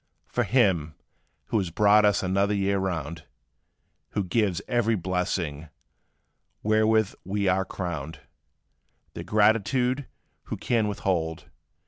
[0.25, 0.95] "From Him,
[1.49, 3.25] who has brought us another year round,
[4.13, 5.69] Who gives every blessing,
[6.63, 8.19] wherewith we are crowned,
[9.13, 10.07] Their gratitude
[10.45, 11.51] who can withhold?